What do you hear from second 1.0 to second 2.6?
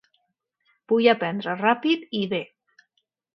aprendre ràpid i bè.